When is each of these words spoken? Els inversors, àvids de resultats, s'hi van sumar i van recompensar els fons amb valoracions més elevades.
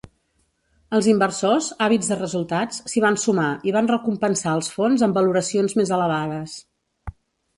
Els 0.99 1.07
inversors, 1.11 1.65
àvids 1.87 2.09
de 2.13 2.17
resultats, 2.21 2.79
s'hi 2.93 3.03
van 3.05 3.19
sumar 3.25 3.47
i 3.71 3.75
van 3.75 3.91
recompensar 3.93 4.53
els 4.61 4.69
fons 4.77 5.03
amb 5.09 5.19
valoracions 5.21 5.77
més 5.83 5.93
elevades. 5.99 6.57